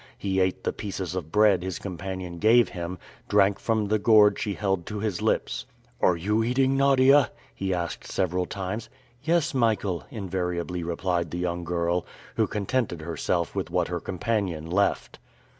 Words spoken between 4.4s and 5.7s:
held to his lips.